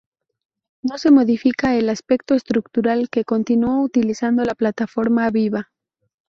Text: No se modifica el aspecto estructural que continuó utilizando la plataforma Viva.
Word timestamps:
No 0.81 0.97
se 0.97 1.11
modifica 1.11 1.75
el 1.75 1.87
aspecto 1.87 2.33
estructural 2.33 3.07
que 3.11 3.23
continuó 3.23 3.83
utilizando 3.83 4.43
la 4.43 4.55
plataforma 4.55 5.29
Viva. 5.29 5.69